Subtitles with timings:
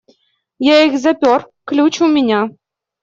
[0.67, 2.49] Я их запер, ключ у меня.